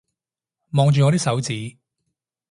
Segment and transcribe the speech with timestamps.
[0.71, 1.77] 望住我啲手指